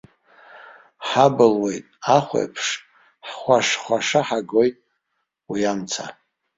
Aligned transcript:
Ҳабылуеит, 1.07 1.85
ахәеиԥш 2.17 2.67
ҳхәашхәаша 3.27 4.21
ҳагоит 4.27 4.75
уи 5.51 5.61
амца. 5.71 6.05